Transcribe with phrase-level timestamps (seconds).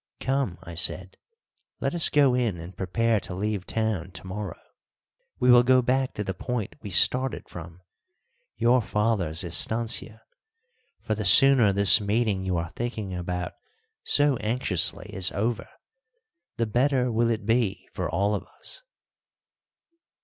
[0.19, 1.15] "Come," I said,
[1.79, 4.59] "let us go in and prepare to leave town to morrow.
[5.39, 7.81] We will go back to the point we started from
[8.57, 10.23] your father's estancia,
[11.03, 13.51] for the sooner this meeting you are thinking about
[14.03, 15.69] so anxiously is over
[16.57, 18.81] the better will it be for all of us."